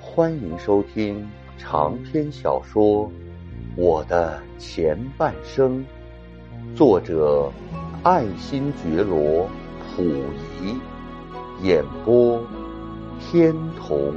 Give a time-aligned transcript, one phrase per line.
[0.00, 3.06] 欢迎收听长篇小说
[3.76, 5.84] 《我的前半生》，
[6.74, 7.52] 作者
[8.02, 9.46] 爱新觉罗·
[9.94, 10.24] 溥
[10.58, 10.80] 仪，
[11.62, 12.42] 演播
[13.20, 14.14] 天童。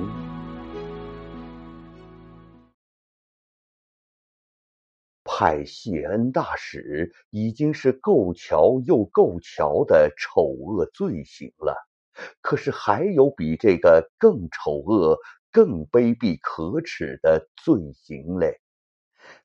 [5.25, 11.75] 派谢恩大使已经是够瞧又够瞧的丑恶罪行了，
[12.41, 15.19] 可是还有比这个更丑恶。
[15.53, 18.61] 更卑鄙可耻的罪行嘞，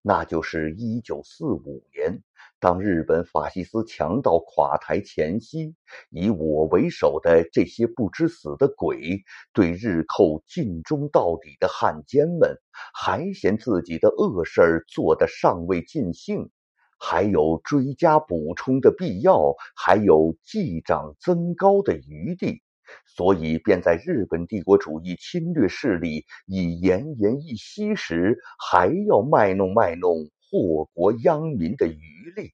[0.02, 2.22] 那就是一九四五年，
[2.60, 5.74] 当日本法西斯强盗垮台前夕，
[6.10, 12.56] 以我为首的这些不知死的鬼，对日寇尽忠到底的汉奸们，
[12.94, 16.50] 还嫌自己的恶事做得尚未尽兴，
[16.98, 22.62] 还有追加补充的必要，还有继长增高的余地。
[23.04, 32.52] 所以，便在日本帝国主义侵略势力已奄奄一息时，还要卖弄卖弄祸国殃民的余力。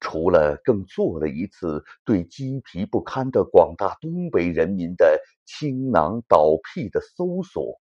[0.00, 7.80] 除了更做了一次对鸡皮不堪的广大东北人民的倾囊倒屁的搜索，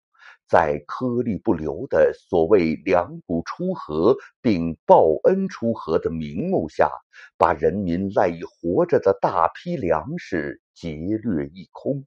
[0.50, 6.90] 在颗粒不留的所谓粮谷出河并报恩出河的名目下，
[7.38, 10.60] 把人民赖以活着的大批粮食。
[10.74, 12.06] 劫掠一空，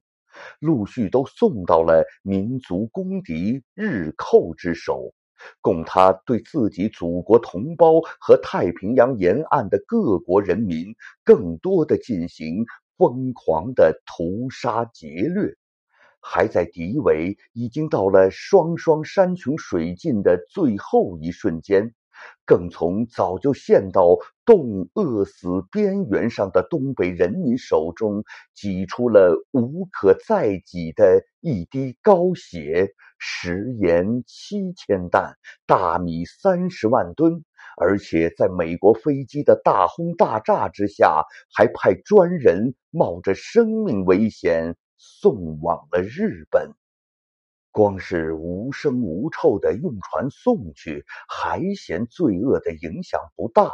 [0.58, 5.14] 陆续都送到了民族公敌日寇之手，
[5.60, 12.64] 供他对自己祖国同胞和太平洋沿岸的各国人民更多的进行
[12.98, 15.54] 疯狂的屠杀劫掠，
[16.24, 21.92] 还在敌围已经到了双双山穷水尽的最后一瞬间。
[22.46, 28.22] 更从早就陷到冻饿死边缘上的东北人民手中
[28.54, 35.34] 挤出了无可再挤的一滴高血，食盐七千担，
[35.66, 37.44] 大米三十万吨，
[37.76, 46.72] 而且在美国飞机的大轰大炸之下，还派专人冒着生命危险送往了日本。
[47.70, 53.72] 光是无声无臭的用船送去，还嫌罪恶的影响不大，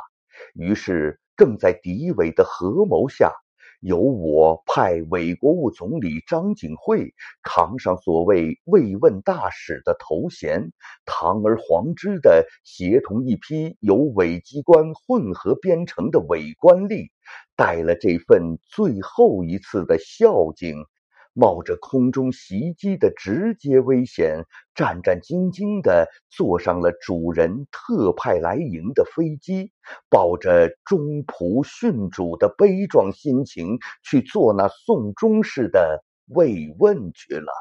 [0.55, 3.35] 于是更在敌伪的合谋下，
[3.81, 10.73] 由我派伪国务总理张景惠扛上所谓慰问大使的头衔，
[11.05, 17.11] 堂而皇之的协同一批由伪机关混合编成的伪官吏，
[17.55, 20.87] 带了这份最后一次的孝敬。
[21.33, 29.73] 冒着空中袭击的直接危险，战战兢兢地坐上了主人特派来迎的飞机，
[30.09, 37.53] 抱着忠仆殉主的悲壮心情去做那送终式的慰问去了。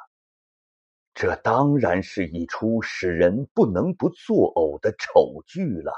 [1.14, 5.94] 这当然是一出使人不能不作呕的丑剧了，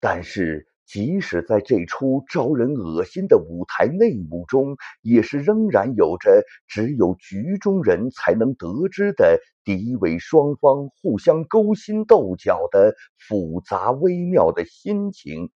[0.00, 0.71] 但是。
[0.84, 15.50] 即使在这出招人恶心的舞台内幕中，也是仍然有着只有局中人才能得知的敌伪双方互相勾心斗角的复杂微妙的心情。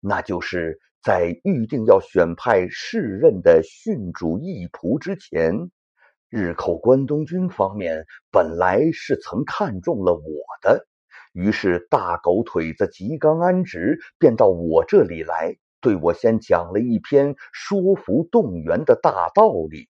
[0.00, 5.70] 那就是在预定要选派试任的训主义仆之前，
[6.30, 10.22] 日寇关东军方面本来是曾看中了我
[10.62, 10.86] 的。
[11.34, 19.88] 于是，大狗腿子吉冈安直便到我这里来，对我先讲了一篇说服动员的大道理，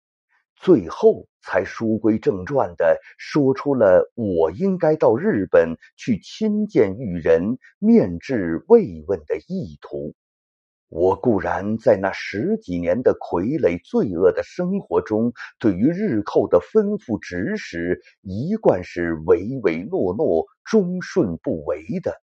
[0.56, 10.16] 最后才书归正传的说出了我应该到日本去亲见裕仁、面质慰问的意图。
[10.90, 22.22] 我固然在那十几年的傀儡罪恶的生活中，对于日寇的吩咐指使，一贯是唯唯诺诺、忠顺不为的。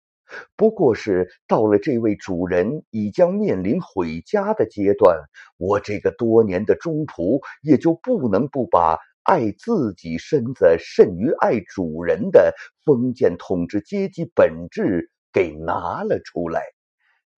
[0.56, 5.16] 不过是到了这位主人已将面临毁家的阶段，
[5.56, 12.52] 我这个多年的忠仆也就不能不把爱自己身子甚于爱主人的
[12.84, 16.75] 封建统治阶级本质给拿了出来。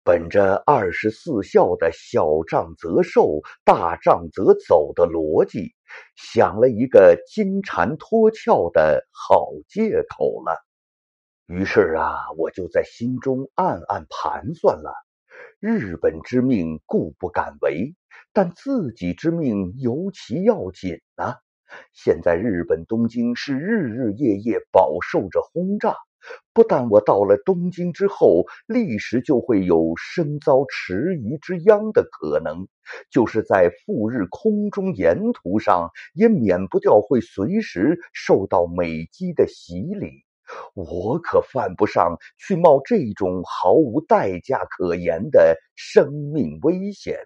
[0.05, 5.75] 本着二十四孝的小仗则受，大仗则走的逻辑，
[6.17, 10.65] 想了一个金蝉脱壳的好借口了。
[11.47, 14.95] 于是啊，我就在心中暗暗盘算了：
[15.61, 17.95] 日本之命固不敢违，
[18.33, 21.37] 但自己之命尤其要紧呐。
[21.93, 25.97] 现在日本东京是日日夜夜饱受着轰炸。
[26.53, 32.67] 不但我到了东京之后，立时就会有身遭池鱼之殃的可能，
[33.11, 40.25] 就是在赴日空中沿途上，也免不掉会随时受到美机的洗礼。
[40.75, 47.19] 我可犯不上去冒这种毫无代价可言的生命危险。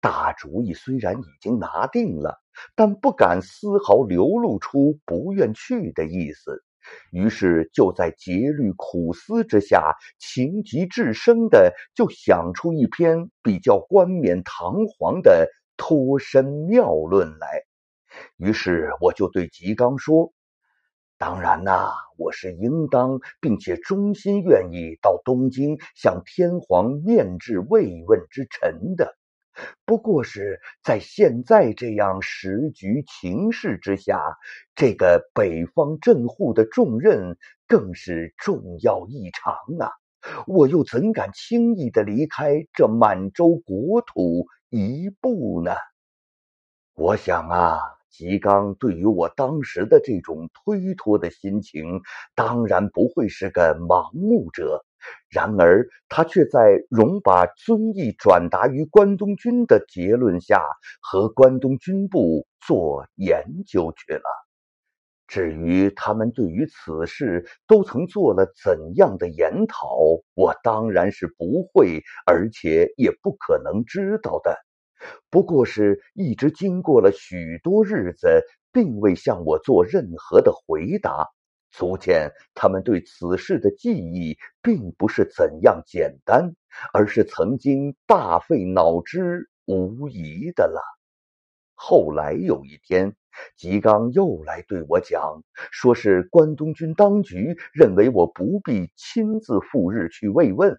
[0.00, 2.40] 大主意虽然已经拿定了，
[2.74, 6.64] 但不敢丝毫流露出不愿去的意思。
[7.10, 17.62] 于是就在节虑苦思之下，情急至生的就想出一篇比较冠冕堂皇的脱身妙论来。
[18.36, 20.32] 于是我就对吉刚说
[21.16, 29.16] ：“当然呐，我是应当并且衷心愿意到东京向天皇面致慰问之臣的。”
[29.84, 34.20] 不过是在现在这样时局情势之下，
[34.74, 37.36] 这个北方镇护的重任
[37.68, 39.92] 更是重要异常啊！
[40.46, 45.72] 我又怎敢轻易的离开这满洲国土一步呢？
[46.94, 52.00] 我想啊，吉刚对于我当时的这种推脱的心情，
[52.34, 54.84] 当然不会是个盲目者。
[55.30, 60.62] 然而，他却在容把遵义转达于关东军的结论下，
[61.00, 64.22] 和关东军部做研究去了。
[65.28, 69.96] 至于他们对于此事都曾做了怎样的研讨，
[70.34, 74.58] 我当然是不会，而且也不可能知道的。
[75.30, 81.28] 不过是一直经过了许多日子，并未向我做任何的回答。
[81.72, 86.54] 足见他们对此事的记忆并不是怎样简单，
[86.92, 90.80] 而是曾经大费脑汁无疑的了。
[91.74, 93.16] 后来有一天，
[93.56, 95.42] 吉刚又来对我讲，
[95.72, 100.78] 说是关东军当局认为我不必亲自赴日去慰问，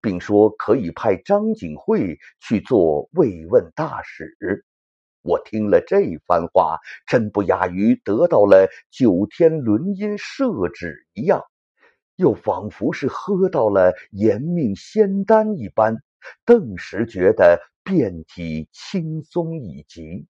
[0.00, 4.36] 并说可以派张景惠去做慰问大使。
[5.24, 11.42] 我听了这番话，真不亚于得到了九天轮音赦旨一样，
[12.16, 15.96] 又仿佛是喝到了延命仙丹一般，
[16.44, 20.26] 顿时觉得遍体轻松已极。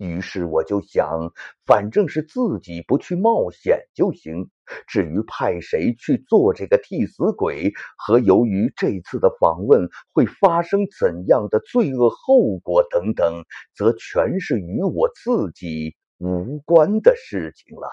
[0.00, 1.30] 于是我就想，
[1.66, 4.48] 反正是自己不去冒险就行。
[4.86, 13.42] 至于派谁去做这个替死鬼，和由于这次的访问会发生怎样的罪恶后果等等，
[13.76, 17.86] 则全是与我自己无关的事情了。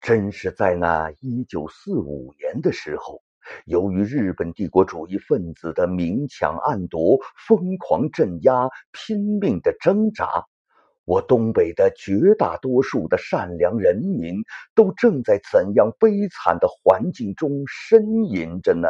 [0.00, 3.20] 真是在那一九四五年的时候，
[3.66, 10.46] 由于日本帝国主义分子的明抢暗夺、疯狂镇压、拼命的挣扎。
[11.08, 14.34] 我东北的绝大多数的善良人民，
[14.74, 18.88] 都正在怎样悲惨的环境中呻吟着呢？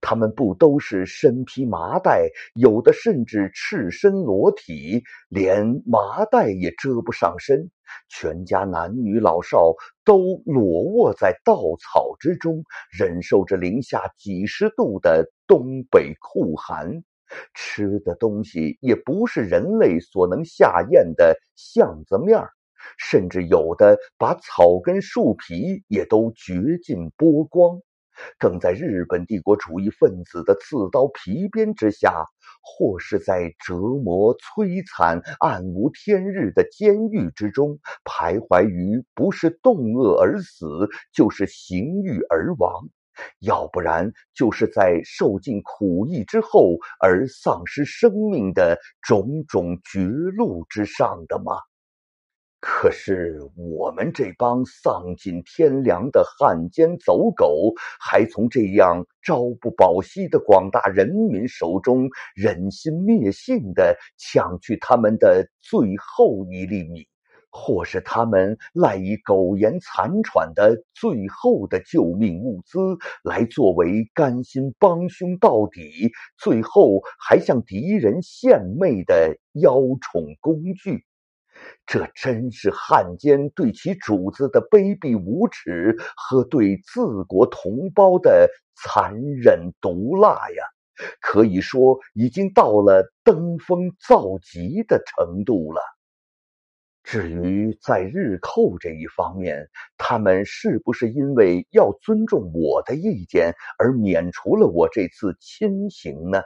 [0.00, 7.68] 他们不都是身披麻袋，有的甚至赤身裸体，连麻袋也遮不上身，
[8.08, 9.74] 全家男女老少
[10.04, 12.62] 都裸卧在稻草之中，
[12.96, 17.02] 忍受着零下几十度的东北酷寒。
[17.54, 22.50] 吃的东西也不是人类所能下咽的巷子面儿，
[22.98, 27.80] 甚至有的把草根树皮也都掘尽剥光，
[28.38, 32.24] 更在日本帝国主义分子的刺刀皮鞭之下，
[32.60, 40.66] 或是在折磨摧残、暗无天日的监狱之中徘徊于不是冻饿而死，
[41.12, 42.88] 就是刑狱而亡。
[43.40, 51.52] 要不然，就是在受尽苦役之后而丧失生命的种种绝路之上的吗？
[52.64, 67.08] 可是我们这帮丧尽天良的汉奸走狗，还从这样朝不保夕的广大人民手中忍心灭性的抢去他们的最后一粒米。
[67.54, 72.78] 或是他们赖以苟延残喘的最后的救命物资，
[73.22, 81.04] 来作为甘心帮凶到底，最后还向敌人献媚的邀宠工具，
[81.86, 90.64] 这真是汉奸对其主子的卑鄙无耻和对自国同胞的残忍毒辣呀！
[91.20, 95.82] 可以说，已经到了登峰造极的程度了。
[97.02, 99.68] 至于在日寇这一方面，
[99.98, 106.42] 他们是不是因为要尊重我的意见而免除了我这次亲行呢？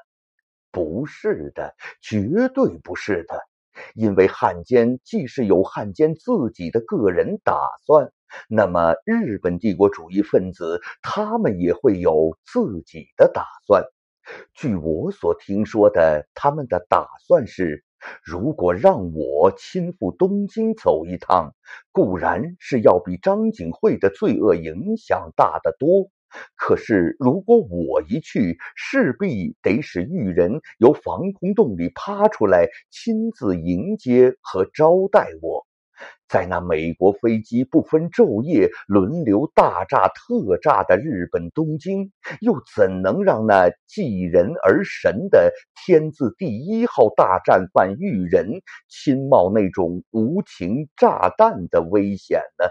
[0.73, 3.41] 不是的，绝对不是的。
[3.95, 8.11] 因为汉奸既是有汉奸自己的个人打算，
[8.49, 13.85] 那么日本帝国主义分子他们也会有自己的打算。
[14.55, 17.85] 据我所听说的，他们的打算是：
[18.25, 21.55] 如果让我亲赴东京走一趟，
[21.93, 26.11] 固然是要比张景惠的罪恶影响大得多。
[26.57, 35.56] 可是，如果我一去，势必得使玉人由防空洞里爬出来，亲自迎接和招待我。
[36.29, 52.67] 在那美国飞机不分昼夜轮流大炸特炸的日本东京，又怎能让那继人而神的天字第一号大战犯玉人亲冒那种无情炸弹的危险呢？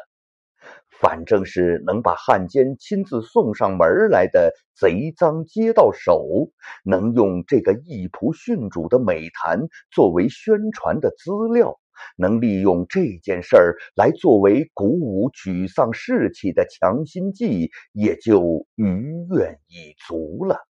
[0.99, 6.49] 反正是能把汉奸亲自送上门来的贼赃接到手，
[6.83, 11.77] 能用这个义仆殉主的美谈作为宣传的资料，
[12.17, 20.67] 能利用这件事儿来作为鼓舞沮丧士气的强心剂，也就余愿已足了。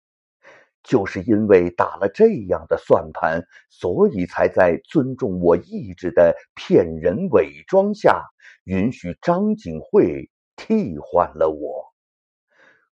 [0.81, 8.23] 就是因为打了这样的算盘，所以才在尊重我意志的骗人伪装下，
[8.63, 11.85] 允许张景惠替换了我。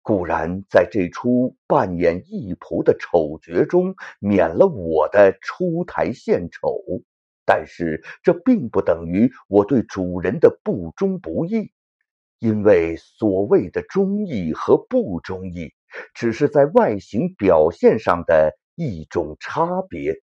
[0.00, 6.82] 固然在这出扮演义仆的丑角中免了我的出台献丑，
[7.44, 11.72] 但是这并不等于我对主人的不忠不义，
[12.38, 15.72] 因为所谓的忠义和不忠义。
[16.14, 20.22] 只是在外形表现上的一种差别。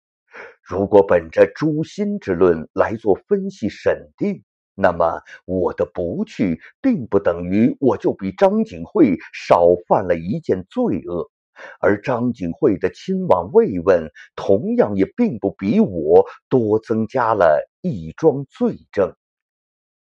[0.63, 11.29] 如果本着诛心之论来做分析审定，那么我的不去，并不等于我就比张景惠少犯了一件罪恶，
[11.79, 19.13] 而张景惠的亲往慰问，同样也并不比我多增加了一桩罪证。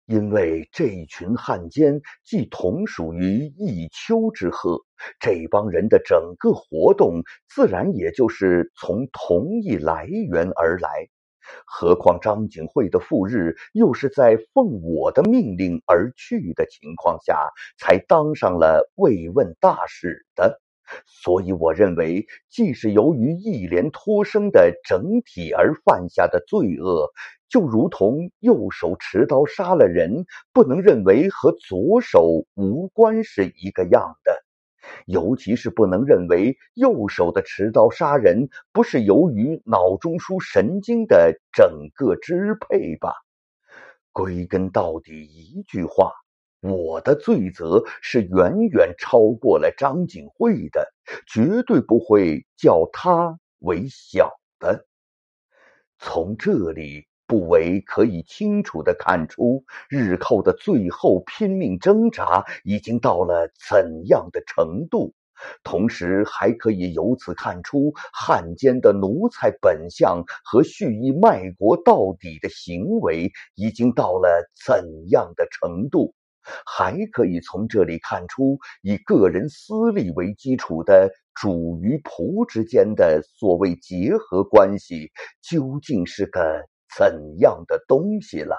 [0.05, 4.81] 因为这群汉奸既同属于一丘之貉，
[5.19, 11.09] 这帮人的整个活动自然也就是从同一来源而来。
[11.65, 20.61] 何况张景惠的赴日又是在奉我的命令而去的情况下，才当上了慰问大使的。
[21.05, 27.11] 所以，我认为，既是由于一连脱生的整体而犯下的罪恶，
[27.49, 34.43] 就如同右手持刀杀了人，不能认为和左手无关是一个样的。
[35.05, 43.11] 尤其是不能认为右手的持刀杀人不是由于脑中枢神经的整个支配吧？
[44.13, 46.13] 归根到底，一句话。
[46.69, 50.93] 我的罪责是远远超过了张景惠的，
[51.27, 54.85] 绝对不会叫他为小的。
[55.99, 65.13] 从这里不为可以清楚的看出，日寇的最后拼命挣扎已经到了怎样的程度，
[65.63, 76.13] 同时还可以由此看出汉奸的奴才本相和蓄意卖国到底的行为已经到了怎样的程度。
[76.65, 85.11] 还可以从这里看出，以个人私利为基础的主与仆之间的所谓结合关系，
[85.41, 88.55] 究竟是个怎样的东西了，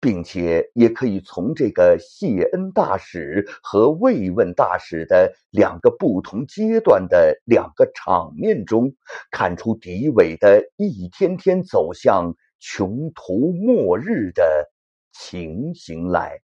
[0.00, 8.94] 并且也可以从这个谢恩大使和慰问大使的两个不同阶段的两个场面中，
[9.30, 14.70] 看出敌伪的一天天走向穷途末日的
[15.12, 16.40] 情形来。